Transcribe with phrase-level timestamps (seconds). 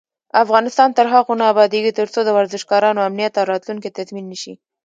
[0.43, 4.53] افغانستان تر هغو نه ابادیږي، ترڅو د ورزشکارانو امنیت او راتلونکی تضمین نشي.